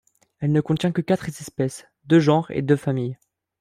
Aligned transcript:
Elle 0.39 0.51
ne 0.51 0.61
contient 0.61 0.91
que 0.91 1.01
quatre 1.01 1.29
espèces, 1.29 1.85
deux 2.05 2.19
genres 2.19 2.49
et 2.49 2.63
deux 2.63 2.75
familles. 2.75 3.19